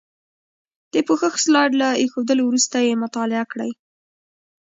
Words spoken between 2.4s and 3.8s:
وروسته یې مطالعه کړئ.